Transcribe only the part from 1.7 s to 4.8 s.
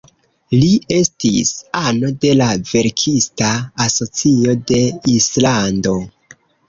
ano de la verkista asocio